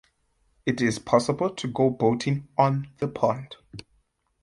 It 0.65 0.81
is 0.81 0.97
possible 0.97 1.51
to 1.51 1.67
go 1.67 1.91
boating 1.91 2.47
on 2.57 2.89
the 2.97 3.07
pond. 3.07 3.57